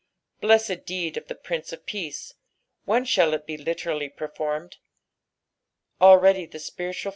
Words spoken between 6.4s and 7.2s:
the spiritual.